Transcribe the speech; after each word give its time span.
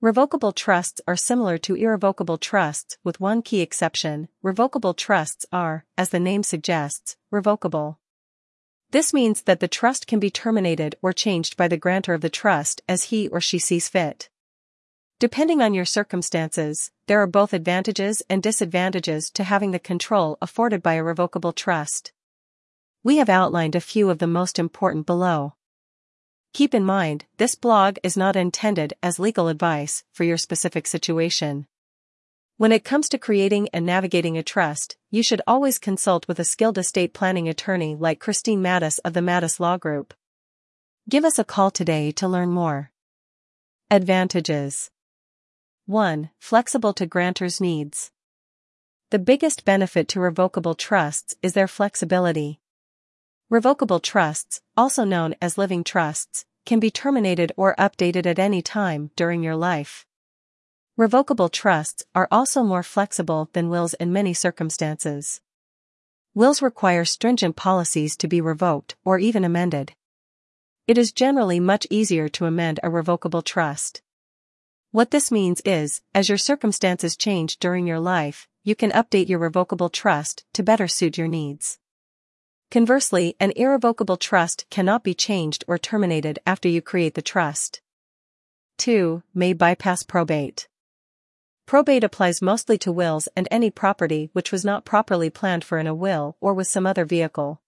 Revocable 0.00 0.52
trusts 0.52 1.00
are 1.08 1.16
similar 1.16 1.58
to 1.58 1.74
irrevocable 1.74 2.38
trusts 2.38 2.96
with 3.02 3.18
one 3.18 3.42
key 3.42 3.60
exception, 3.62 4.28
revocable 4.44 4.94
trusts 4.94 5.44
are, 5.50 5.86
as 5.96 6.10
the 6.10 6.20
name 6.20 6.44
suggests, 6.44 7.16
revocable. 7.32 7.98
This 8.92 9.12
means 9.12 9.42
that 9.42 9.58
the 9.58 9.66
trust 9.66 10.06
can 10.06 10.20
be 10.20 10.30
terminated 10.30 10.94
or 11.02 11.12
changed 11.12 11.56
by 11.56 11.66
the 11.66 11.76
grantor 11.76 12.14
of 12.14 12.20
the 12.20 12.30
trust 12.30 12.80
as 12.88 13.04
he 13.10 13.26
or 13.26 13.40
she 13.40 13.58
sees 13.58 13.88
fit. 13.88 14.28
Depending 15.18 15.60
on 15.60 15.74
your 15.74 15.84
circumstances, 15.84 16.92
there 17.08 17.20
are 17.20 17.26
both 17.26 17.52
advantages 17.52 18.22
and 18.30 18.40
disadvantages 18.40 19.32
to 19.32 19.42
having 19.42 19.72
the 19.72 19.80
control 19.80 20.38
afforded 20.40 20.80
by 20.80 20.94
a 20.94 21.02
revocable 21.02 21.52
trust. 21.52 22.12
We 23.02 23.16
have 23.16 23.28
outlined 23.28 23.74
a 23.74 23.80
few 23.80 24.10
of 24.10 24.20
the 24.20 24.28
most 24.28 24.60
important 24.60 25.06
below. 25.06 25.54
Keep 26.52 26.74
in 26.74 26.84
mind, 26.84 27.26
this 27.36 27.54
blog 27.54 27.98
is 28.02 28.16
not 28.16 28.36
intended 28.36 28.94
as 29.02 29.18
legal 29.18 29.48
advice 29.48 30.04
for 30.12 30.24
your 30.24 30.36
specific 30.36 30.86
situation. 30.86 31.66
When 32.56 32.72
it 32.72 32.84
comes 32.84 33.08
to 33.10 33.18
creating 33.18 33.68
and 33.72 33.86
navigating 33.86 34.36
a 34.36 34.42
trust, 34.42 34.96
you 35.10 35.22
should 35.22 35.42
always 35.46 35.78
consult 35.78 36.26
with 36.26 36.40
a 36.40 36.44
skilled 36.44 36.78
estate 36.78 37.14
planning 37.14 37.48
attorney 37.48 37.94
like 37.94 38.18
Christine 38.18 38.60
Matus 38.60 38.98
of 39.04 39.12
the 39.12 39.20
Matus 39.20 39.60
Law 39.60 39.76
Group. 39.76 40.12
Give 41.08 41.24
us 41.24 41.38
a 41.38 41.44
call 41.44 41.70
today 41.70 42.10
to 42.12 42.26
learn 42.26 42.50
more. 42.50 42.90
Advantages 43.90 44.90
1. 45.86 46.30
Flexible 46.38 46.92
to 46.94 47.06
grantor's 47.06 47.60
needs. 47.60 48.10
The 49.10 49.18
biggest 49.18 49.64
benefit 49.64 50.08
to 50.08 50.20
revocable 50.20 50.74
trusts 50.74 51.36
is 51.42 51.52
their 51.52 51.68
flexibility. 51.68 52.60
Revocable 53.50 53.98
trusts, 53.98 54.60
also 54.76 55.04
known 55.04 55.34
as 55.40 55.56
living 55.56 55.82
trusts, 55.82 56.44
can 56.66 56.78
be 56.78 56.90
terminated 56.90 57.50
or 57.56 57.74
updated 57.76 58.26
at 58.26 58.38
any 58.38 58.60
time 58.60 59.10
during 59.16 59.42
your 59.42 59.56
life. 59.56 60.04
Revocable 60.98 61.48
trusts 61.48 62.02
are 62.14 62.28
also 62.30 62.62
more 62.62 62.82
flexible 62.82 63.48
than 63.54 63.70
wills 63.70 63.94
in 63.94 64.12
many 64.12 64.34
circumstances. 64.34 65.40
Wills 66.34 66.60
require 66.60 67.06
stringent 67.06 67.56
policies 67.56 68.18
to 68.18 68.28
be 68.28 68.42
revoked 68.42 68.96
or 69.02 69.18
even 69.18 69.46
amended. 69.46 69.94
It 70.86 70.98
is 70.98 71.10
generally 71.10 71.58
much 71.58 71.86
easier 71.88 72.28
to 72.28 72.44
amend 72.44 72.80
a 72.82 72.90
revocable 72.90 73.40
trust. 73.40 74.02
What 74.90 75.10
this 75.10 75.32
means 75.32 75.62
is, 75.64 76.02
as 76.14 76.28
your 76.28 76.36
circumstances 76.36 77.16
change 77.16 77.58
during 77.58 77.86
your 77.86 78.00
life, 78.00 78.46
you 78.62 78.74
can 78.74 78.90
update 78.90 79.30
your 79.30 79.38
revocable 79.38 79.88
trust 79.88 80.44
to 80.52 80.62
better 80.62 80.86
suit 80.86 81.16
your 81.16 81.28
needs. 81.28 81.78
Conversely, 82.70 83.34
an 83.40 83.52
irrevocable 83.56 84.18
trust 84.18 84.66
cannot 84.68 85.02
be 85.02 85.14
changed 85.14 85.64
or 85.66 85.78
terminated 85.78 86.38
after 86.46 86.68
you 86.68 86.82
create 86.82 87.14
the 87.14 87.22
trust. 87.22 87.80
2. 88.76 89.22
May 89.34 89.54
bypass 89.54 90.02
probate. 90.02 90.68
Probate 91.64 92.04
applies 92.04 92.42
mostly 92.42 92.76
to 92.78 92.92
wills 92.92 93.26
and 93.34 93.48
any 93.50 93.70
property 93.70 94.28
which 94.34 94.52
was 94.52 94.64
not 94.64 94.84
properly 94.84 95.30
planned 95.30 95.64
for 95.64 95.78
in 95.78 95.86
a 95.86 95.94
will 95.94 96.36
or 96.40 96.52
with 96.52 96.66
some 96.66 96.86
other 96.86 97.06
vehicle. 97.06 97.62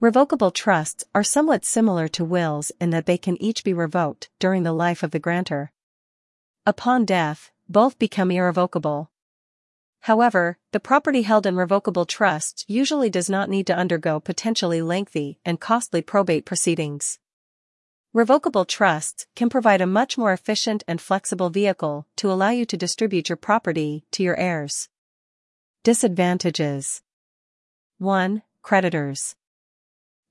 Revocable 0.00 0.50
trusts 0.50 1.04
are 1.14 1.22
somewhat 1.22 1.64
similar 1.64 2.08
to 2.08 2.24
wills 2.24 2.72
in 2.80 2.90
that 2.90 3.06
they 3.06 3.18
can 3.18 3.40
each 3.42 3.64
be 3.64 3.72
revoked 3.72 4.30
during 4.38 4.62
the 4.62 4.72
life 4.72 5.02
of 5.02 5.10
the 5.10 5.18
grantor. 5.18 5.72
Upon 6.66 7.04
death, 7.04 7.50
both 7.68 7.98
become 7.98 8.30
irrevocable. 8.30 9.10
However, 10.00 10.58
the 10.72 10.80
property 10.80 11.22
held 11.22 11.46
in 11.46 11.56
revocable 11.56 12.06
trusts 12.06 12.64
usually 12.68 13.10
does 13.10 13.28
not 13.28 13.50
need 13.50 13.66
to 13.66 13.76
undergo 13.76 14.20
potentially 14.20 14.80
lengthy 14.82 15.38
and 15.44 15.60
costly 15.60 16.02
probate 16.02 16.44
proceedings. 16.44 17.18
Revocable 18.12 18.64
trusts 18.64 19.26
can 19.34 19.50
provide 19.50 19.80
a 19.80 19.86
much 19.86 20.16
more 20.16 20.32
efficient 20.32 20.82
and 20.88 21.00
flexible 21.00 21.50
vehicle 21.50 22.06
to 22.16 22.30
allow 22.30 22.50
you 22.50 22.64
to 22.64 22.76
distribute 22.76 23.28
your 23.28 23.36
property 23.36 24.06
to 24.12 24.22
your 24.22 24.36
heirs. 24.36 24.88
Disadvantages 25.84 27.02
1. 27.98 28.42
Creditors. 28.62 29.36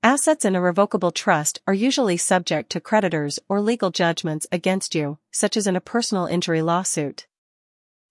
Assets 0.02 0.44
in 0.44 0.54
a 0.54 0.60
revocable 0.60 1.10
trust 1.10 1.60
are 1.66 1.74
usually 1.74 2.16
subject 2.16 2.70
to 2.70 2.80
creditors 2.80 3.38
or 3.48 3.60
legal 3.60 3.90
judgments 3.90 4.46
against 4.52 4.94
you, 4.94 5.18
such 5.30 5.56
as 5.56 5.66
in 5.66 5.76
a 5.76 5.80
personal 5.80 6.26
injury 6.26 6.62
lawsuit. 6.62 7.26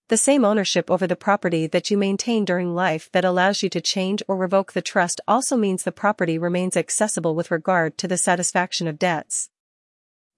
The 0.08 0.16
same 0.16 0.44
ownership 0.44 0.88
over 0.88 1.08
the 1.08 1.16
property 1.16 1.66
that 1.66 1.90
you 1.90 1.98
maintain 1.98 2.44
during 2.44 2.76
life 2.76 3.10
that 3.10 3.24
allows 3.24 3.64
you 3.64 3.68
to 3.70 3.80
change 3.80 4.22
or 4.28 4.36
revoke 4.36 4.72
the 4.72 4.80
trust 4.80 5.20
also 5.26 5.56
means 5.56 5.82
the 5.82 5.90
property 5.90 6.38
remains 6.38 6.76
accessible 6.76 7.34
with 7.34 7.50
regard 7.50 7.98
to 7.98 8.06
the 8.06 8.16
satisfaction 8.16 8.86
of 8.86 9.00
debts. 9.00 9.50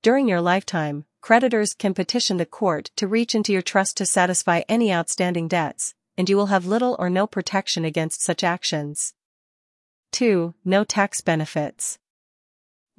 During 0.02 0.26
your 0.26 0.40
lifetime, 0.40 1.04
creditors 1.20 1.74
can 1.74 1.92
petition 1.92 2.38
the 2.38 2.46
court 2.46 2.90
to 2.96 3.06
reach 3.06 3.34
into 3.34 3.52
your 3.52 3.60
trust 3.60 3.98
to 3.98 4.06
satisfy 4.06 4.62
any 4.70 4.90
outstanding 4.90 5.48
debts, 5.48 5.94
and 6.16 6.30
you 6.30 6.36
will 6.38 6.46
have 6.46 6.64
little 6.64 6.96
or 6.98 7.10
no 7.10 7.26
protection 7.26 7.84
against 7.84 8.22
such 8.22 8.42
actions. 8.42 9.12
2. 10.12 10.54
No 10.64 10.82
tax 10.82 11.20
benefits. 11.20 11.98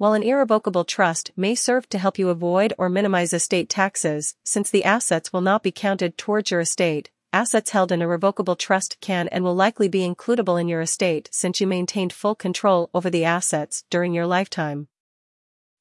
While 0.00 0.14
an 0.14 0.22
irrevocable 0.22 0.86
trust 0.86 1.30
may 1.36 1.54
serve 1.54 1.86
to 1.90 1.98
help 1.98 2.18
you 2.18 2.30
avoid 2.30 2.72
or 2.78 2.88
minimize 2.88 3.34
estate 3.34 3.68
taxes, 3.68 4.34
since 4.42 4.70
the 4.70 4.82
assets 4.82 5.30
will 5.30 5.42
not 5.42 5.62
be 5.62 5.70
counted 5.70 6.16
towards 6.16 6.50
your 6.50 6.60
estate, 6.60 7.10
assets 7.34 7.72
held 7.72 7.92
in 7.92 8.00
a 8.00 8.08
revocable 8.08 8.56
trust 8.56 8.96
can 9.02 9.28
and 9.28 9.44
will 9.44 9.54
likely 9.54 9.88
be 9.88 10.08
includable 10.08 10.58
in 10.58 10.68
your 10.68 10.80
estate 10.80 11.28
since 11.32 11.60
you 11.60 11.66
maintained 11.66 12.14
full 12.14 12.34
control 12.34 12.88
over 12.94 13.10
the 13.10 13.26
assets 13.26 13.84
during 13.90 14.14
your 14.14 14.26
lifetime. 14.26 14.88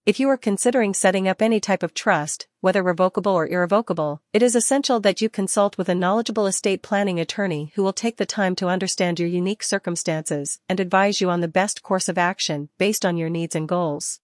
If 0.09 0.19
you 0.19 0.27
are 0.29 0.37
considering 0.37 0.95
setting 0.95 1.27
up 1.27 1.39
any 1.39 1.59
type 1.59 1.83
of 1.83 1.93
trust, 1.93 2.47
whether 2.61 2.81
revocable 2.81 3.33
or 3.33 3.45
irrevocable, 3.45 4.23
it 4.33 4.41
is 4.41 4.55
essential 4.55 4.99
that 5.01 5.21
you 5.21 5.29
consult 5.29 5.77
with 5.77 5.87
a 5.87 5.93
knowledgeable 5.93 6.47
estate 6.47 6.81
planning 6.81 7.19
attorney 7.19 7.71
who 7.75 7.83
will 7.83 7.93
take 7.93 8.17
the 8.17 8.25
time 8.25 8.55
to 8.55 8.69
understand 8.69 9.19
your 9.19 9.29
unique 9.29 9.61
circumstances 9.61 10.61
and 10.67 10.79
advise 10.79 11.21
you 11.21 11.29
on 11.29 11.41
the 11.41 11.47
best 11.47 11.83
course 11.83 12.09
of 12.09 12.17
action 12.17 12.69
based 12.79 13.05
on 13.05 13.17
your 13.17 13.29
needs 13.29 13.55
and 13.55 13.69
goals. 13.69 14.19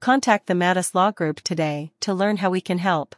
Contact 0.00 0.48
the 0.48 0.54
Matus 0.54 0.92
Law 0.96 1.12
Group 1.12 1.42
today 1.42 1.92
to 2.00 2.12
learn 2.12 2.38
how 2.38 2.50
we 2.50 2.60
can 2.60 2.78
help. 2.78 3.14